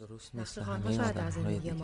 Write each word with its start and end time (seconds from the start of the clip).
درست 0.00 0.34
مثل 0.34 0.62
همه 0.62 1.00
آدمهای 1.08 1.58
دیگر 1.58 1.74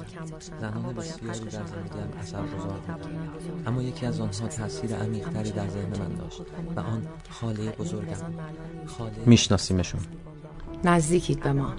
زنان 0.61 0.95
بسیاری 0.95 1.45
در 1.45 1.67
زندگیم 1.67 2.19
اثر 2.19 2.43
گذار 2.43 2.79
بود 2.79 3.67
اما 3.67 3.83
یکی 3.83 4.07
از 4.07 4.21
آنها 4.21 4.49
تاثیر 4.49 4.97
عمیقتری 4.97 5.51
در 5.51 5.69
ذهن 5.69 5.99
من 5.99 6.15
داشت 6.15 6.43
و 6.77 6.81
آن 6.81 7.07
خاله 7.31 7.71
بزرگم. 7.71 8.35
خاله 8.87 9.13
میشناسیمشون. 9.27 10.01
نزدیکید 10.85 11.41
به 11.41 11.53
ما. 11.53 11.73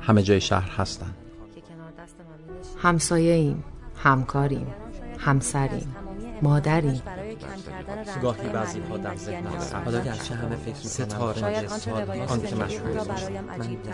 همه 0.00 0.22
جای 0.22 0.40
شهر 0.40 0.70
هستن. 0.70 1.14
همسایه 2.78 3.32
ایم 3.32 3.64
همکاریم 3.96 4.66
همسریم 5.18 5.96
مادریم. 6.42 7.02
گاهی 8.22 8.48
بعضی 8.48 8.80
ها 8.80 8.96
در 8.96 9.16
ذهن 9.16 9.46
حالا 9.84 10.00
گرچه 10.00 10.34
همه 10.34 10.56
فکر 10.56 10.74
ستاره 10.74 11.68
آن 12.28 12.42
که 12.42 12.56
مشهور 12.56 13.00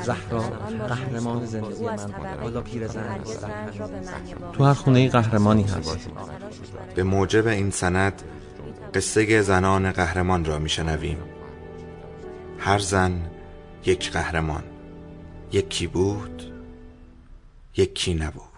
زهرا 0.02 0.40
قهرمان 0.88 1.46
زندگی 1.46 1.84
من 1.84 1.98
حالا 2.42 2.60
پیرزن 2.60 3.20
تو 4.52 4.64
هر 4.64 4.74
خونه 4.74 5.08
قهرمانی 5.08 5.62
هست. 5.62 6.10
به 6.94 7.02
موجب 7.02 7.46
این 7.46 7.70
سند 7.70 8.22
قصه 8.94 9.42
زنان 9.42 9.92
قهرمان 9.92 10.44
را 10.44 10.58
میشنویم. 10.58 11.18
هر 12.58 12.78
زن 12.78 13.20
یک 13.84 14.12
قهرمان. 14.12 14.62
یکی 15.52 15.86
بود 15.86 16.42
یکی 17.76 18.14
نبود. 18.14 18.53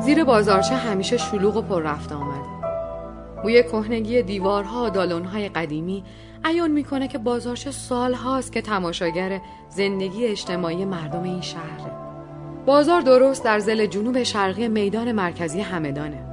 زیر 0.00 0.24
بازارچه 0.24 0.74
همیشه 0.74 1.16
شلوغ 1.16 1.56
و 1.56 1.62
پر 1.62 1.82
رفت 1.82 2.12
آمده 2.12 2.48
بوی 3.42 3.62
کهنگی 3.62 4.22
دیوارها 4.22 4.84
و 4.86 4.90
دالونهای 4.90 5.48
قدیمی 5.48 6.04
عیان 6.44 6.70
می‌کنه 6.70 7.08
که 7.08 7.18
بازارچه 7.18 7.70
سال 7.70 8.14
هاست 8.14 8.52
که 8.52 8.62
تماشاگر 8.62 9.40
زندگی 9.70 10.26
اجتماعی 10.26 10.84
مردم 10.84 11.22
این 11.22 11.40
شهره 11.40 12.08
بازار 12.66 13.00
درست 13.00 13.44
در 13.44 13.58
زل 13.58 13.86
جنوب 13.86 14.22
شرقی 14.22 14.68
میدان 14.68 15.12
مرکزی 15.12 15.60
همدانه. 15.60 16.24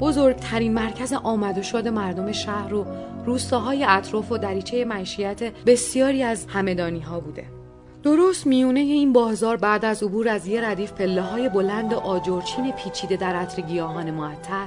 بزرگترین 0.00 0.74
مرکز 0.74 1.12
آمد 1.12 1.58
و 1.58 1.62
شد 1.62 1.88
مردم 1.88 2.32
شهر 2.32 2.74
و 2.74 2.86
روستاهای 3.26 3.84
اطراف 3.84 4.32
و 4.32 4.38
دریچه 4.38 4.84
معیشیت 4.84 5.42
بسیاری 5.66 6.22
از 6.22 6.46
همدانی 6.48 7.00
ها 7.00 7.20
بوده. 7.20 7.59
درست 8.02 8.46
میونه 8.46 8.80
این 8.80 9.12
بازار 9.12 9.56
بعد 9.56 9.84
از 9.84 10.02
عبور 10.02 10.28
از 10.28 10.46
یه 10.46 10.68
ردیف 10.68 10.92
پله 10.92 11.22
های 11.22 11.48
بلند 11.48 11.94
آجرچین 11.94 12.72
پیچیده 12.72 13.16
در 13.16 13.36
عطر 13.36 13.62
گیاهان 13.62 14.10
معطر 14.10 14.66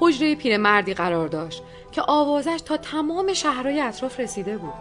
حجره 0.00 0.34
پیرمردی 0.34 0.94
قرار 0.94 1.28
داشت 1.28 1.62
که 1.92 2.02
آوازش 2.02 2.60
تا 2.64 2.76
تمام 2.76 3.32
شهرهای 3.32 3.80
اطراف 3.80 4.20
رسیده 4.20 4.58
بود. 4.58 4.72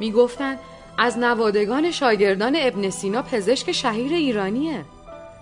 می‌گفتند 0.00 0.58
از 0.98 1.18
نوادگان 1.18 1.90
شاگردان 1.90 2.56
ابن 2.58 2.90
سینا 2.90 3.22
پزشک 3.22 3.72
شهیر 3.72 4.12
ایرانیه. 4.12 4.84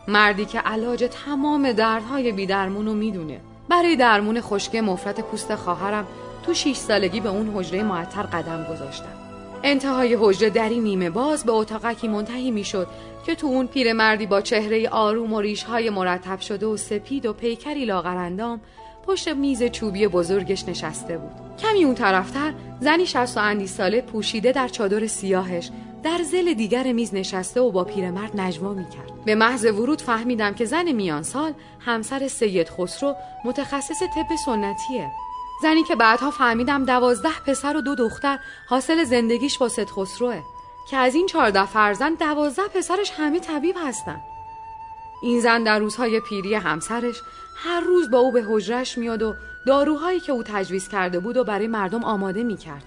مردی 0.08 0.44
که 0.44 0.58
علاج 0.58 1.04
تمام 1.26 1.72
دردهای 1.72 2.32
بیدرمون 2.32 2.86
رو 2.86 2.94
می‌دونه. 2.94 3.40
برای 3.68 3.96
درمون 3.96 4.40
خشکی 4.40 4.80
مفرت 4.80 5.20
پوست 5.20 5.54
خواهرم 5.54 6.06
تو 6.42 6.54
6 6.54 6.76
سالگی 6.76 7.20
به 7.20 7.28
اون 7.28 7.52
حجره 7.54 7.82
معطر 7.82 8.22
قدم 8.22 8.66
گذاشتم. 8.70 9.25
انتهای 9.62 10.16
حجره 10.20 10.50
دری 10.50 10.78
نیمه 10.78 11.10
باز 11.10 11.44
به 11.44 11.52
اتاقکی 11.52 12.08
منتهی 12.08 12.50
می‌شد 12.50 12.88
که 13.26 13.34
تو 13.34 13.46
اون 13.46 13.66
پیرمردی 13.66 14.26
با 14.26 14.40
چهره 14.40 14.88
آروم 14.88 15.32
و 15.32 15.40
ریشهای 15.40 15.90
مرتب 15.90 16.40
شده 16.40 16.66
و 16.66 16.76
سپید 16.76 17.26
و 17.26 17.32
پیکری 17.32 17.84
لاغرندام 17.84 18.60
پشت 19.06 19.28
میز 19.28 19.62
چوبی 19.62 20.06
بزرگش 20.06 20.68
نشسته 20.68 21.18
بود. 21.18 21.56
کمی 21.58 21.84
اون 21.84 21.94
طرفتر 21.94 22.54
زنی 22.80 23.06
شست 23.06 23.36
و 23.36 23.40
اندی 23.40 23.66
ساله 23.66 24.00
پوشیده 24.00 24.52
در 24.52 24.68
چادر 24.68 25.06
سیاهش 25.06 25.70
در 26.02 26.22
زل 26.22 26.54
دیگر 26.54 26.92
میز 26.92 27.14
نشسته 27.14 27.60
و 27.60 27.70
با 27.70 27.84
پیرمرد 27.84 28.40
نجوا 28.40 28.72
می‌کرد. 28.72 29.24
به 29.24 29.34
محض 29.34 29.64
ورود 29.64 30.02
فهمیدم 30.02 30.54
که 30.54 30.64
زن 30.64 30.92
میان 30.92 31.22
سال 31.22 31.52
همسر 31.80 32.28
سید 32.28 32.68
خسرو 32.68 33.14
متخصص 33.44 34.02
طب 34.14 34.36
سنتیه. 34.46 35.10
زنی 35.62 35.82
که 35.82 35.96
بعدها 35.96 36.30
فهمیدم 36.30 36.84
دوازده 36.84 37.40
پسر 37.46 37.76
و 37.76 37.80
دو 37.80 37.94
دختر 37.94 38.38
حاصل 38.68 39.04
زندگیش 39.04 39.58
با 39.58 39.68
سید 39.68 39.90
خسروه 39.90 40.42
که 40.90 40.96
از 40.96 41.14
این 41.14 41.26
چهارده 41.26 41.66
فرزند 41.66 42.18
دوازده 42.18 42.68
پسرش 42.68 43.10
همه 43.16 43.40
طبیب 43.40 43.76
هستن. 43.84 44.20
این 45.22 45.40
زن 45.40 45.62
در 45.62 45.78
روزهای 45.78 46.20
پیری 46.20 46.54
همسرش 46.54 47.22
هر 47.56 47.80
روز 47.80 48.10
با 48.10 48.18
او 48.18 48.32
به 48.32 48.44
حجرش 48.48 48.98
میاد 48.98 49.22
و 49.22 49.34
داروهایی 49.66 50.20
که 50.20 50.32
او 50.32 50.42
تجویز 50.42 50.88
کرده 50.88 51.20
بود 51.20 51.36
و 51.36 51.44
برای 51.44 51.66
مردم 51.66 52.04
آماده 52.04 52.42
می‌کرد. 52.42 52.84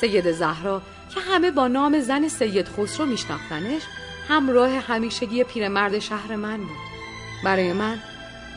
سید 0.00 0.32
زهرا 0.32 0.82
که 1.14 1.20
همه 1.20 1.50
با 1.50 1.68
نام 1.68 2.00
زن 2.00 2.28
سید 2.28 2.68
خسرو 2.68 3.06
میشناختنش 3.06 3.82
همراه 4.28 4.70
همیشگی 4.70 5.44
پیرمرد 5.44 5.98
شهر 5.98 6.36
من 6.36 6.56
بود. 6.56 6.76
برای 7.44 7.72
من 7.72 7.98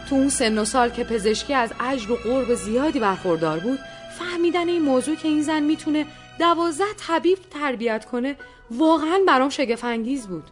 تو 0.09 0.15
اون 0.15 0.29
سن 0.29 0.57
و 0.57 0.65
سال 0.65 0.89
که 0.89 1.03
پزشکی 1.03 1.53
از 1.53 1.73
اجر 1.79 2.11
و 2.11 2.15
قرب 2.15 2.53
زیادی 2.53 2.99
برخوردار 2.99 3.59
بود 3.59 3.79
فهمیدن 4.19 4.67
این 4.67 4.81
موضوع 4.81 5.15
که 5.15 5.27
این 5.27 5.41
زن 5.41 5.63
می‌تونه 5.63 6.05
دوازده 6.39 6.93
طبیب 7.07 7.37
تربیت 7.51 8.05
کنه 8.05 8.35
واقعا 8.71 9.19
برام 9.27 9.49
شگفنگیز 9.49 10.27
بود 10.27 10.43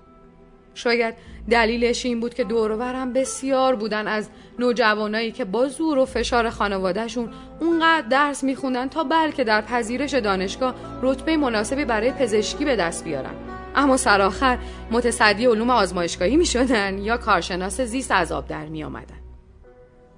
شاید 0.74 1.16
دلیلش 1.50 2.06
این 2.06 2.20
بود 2.20 2.34
که 2.34 2.44
دورورم 2.44 3.14
بسیار 3.14 3.76
بودن 3.76 4.08
از 4.08 4.30
نوجوانایی 4.60 5.32
که 5.32 5.46
با 5.46 5.68
زور 5.68 5.98
و 5.98 6.06
فشار 6.06 6.50
خانوادهشون 6.50 7.30
اونقدر 7.60 8.08
درس 8.08 8.44
میخوندن 8.44 8.88
تا 8.88 9.04
بلکه 9.04 9.44
در 9.44 9.62
پذیرش 9.62 10.14
دانشگاه 10.14 10.76
رتبه 11.02 11.38
مناسبی 11.38 11.86
برای 11.86 12.12
پزشکی 12.12 12.66
به 12.66 12.76
دست 12.76 13.04
بیارن 13.04 13.34
اما 13.76 13.98
سرآخر 13.98 14.58
متصدی 14.92 15.46
علوم 15.46 15.70
آزمایشگاهی 15.70 16.38
می‌شدن 16.38 16.98
یا 16.98 17.18
کارشناس 17.18 17.82
زیست 17.82 18.12
از 18.12 18.32
آب 18.32 18.48
در 18.48 18.66
می 18.66 18.84
آمدن. 18.84 19.15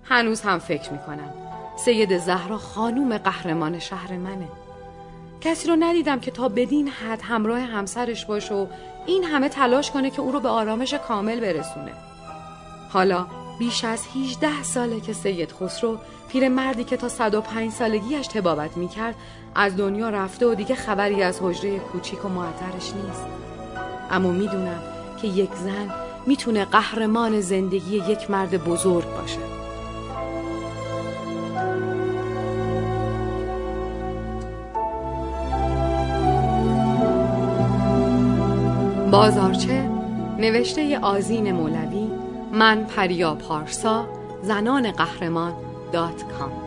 هنوز 0.09 0.41
هم 0.41 0.59
فکر 0.59 0.91
می‌کنم. 0.91 1.34
سید 1.85 2.18
زهرا 2.18 2.57
خانوم 2.57 3.18
قهرمان 3.18 3.79
شهر 3.79 4.18
منه. 4.18 4.47
کسی 5.41 5.68
رو 5.68 5.75
ندیدم 5.79 6.19
که 6.19 6.31
تا 6.31 6.50
بدین 6.50 6.88
حد 6.88 7.22
همراه 7.22 7.59
همسرش 7.59 8.25
باشه 8.25 8.56
و 8.56 8.67
این 9.06 9.23
همه 9.23 9.50
تلاش 9.50 9.91
کنه 9.91 10.09
که 10.09 10.22
او 10.22 10.31
رو 10.31 10.40
به 10.40 10.50
آرامش 10.50 10.94
کامل 10.94 11.40
برسونه. 11.40 11.91
حالا 12.90 13.25
بیش 13.59 13.84
از 13.84 14.06
18 14.16 14.63
ساله 14.63 15.00
که 15.00 15.13
سید 15.13 15.51
خسرو 15.51 15.97
پیر 16.29 16.50
مردی 16.50 16.84
که 16.84 16.97
تا 16.97 17.09
105 17.09 17.72
سالگیش 17.72 18.28
تبابت 18.28 18.78
می‌کرد 18.78 19.16
از 19.56 19.78
دنیا 19.78 20.09
رفته 20.09 20.46
و 20.47 20.56
دیگه 20.56 20.75
خبری 20.75 21.23
از 21.23 21.40
حجره 21.41 21.79
کوچیک 21.79 22.25
و 22.25 22.29
معطرش 22.29 22.94
نیست. 22.94 23.25
اما 24.12 24.31
می‌دونم 24.31 24.81
که 25.22 25.28
یک 25.28 25.53
زن 25.53 25.94
می‌تونه 26.25 26.66
قهرمان 26.66 27.41
زندگی 27.41 27.96
یک 27.96 28.31
مرد 28.31 28.63
بزرگ 28.63 29.06
باشه. 29.22 29.56
بازارچه 39.17 39.89
نوشته 40.39 41.00
آزین 41.00 41.51
مولوی 41.51 42.11
من 42.51 42.83
پریا 42.83 43.35
پارسا 43.35 44.07
زنان 44.41 44.91
قهرمان 44.91 45.53
دات 45.91 46.23
کام. 46.23 46.66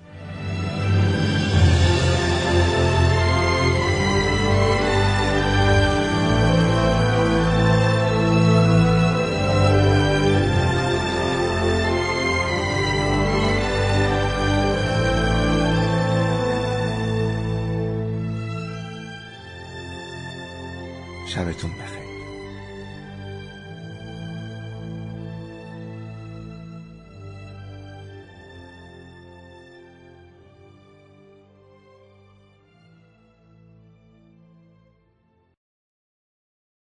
sabes 21.31 21.63
un 21.63 21.71
peje. 21.71 22.00